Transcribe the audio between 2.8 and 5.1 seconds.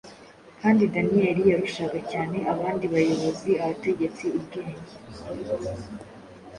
bayobozi abategetsi ubwenge,